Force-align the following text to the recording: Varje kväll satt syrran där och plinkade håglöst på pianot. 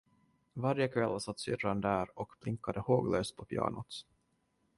Varje 0.55 0.87
kväll 0.87 1.19
satt 1.21 1.39
syrran 1.39 1.81
där 1.81 2.19
och 2.19 2.33
plinkade 2.39 2.79
håglöst 2.79 3.35
på 3.35 3.45
pianot. 3.45 4.05